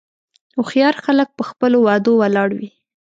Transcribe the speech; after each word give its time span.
هوښیار 0.57 0.95
خلک 1.05 1.29
په 1.37 1.43
خپلو 1.49 1.77
وعدو 1.81 2.11
ولاړ 2.21 2.49
وي. 2.57 2.69